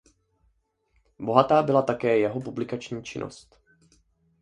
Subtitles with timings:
[1.19, 3.59] Bohatá byla také jeho publikační činnost.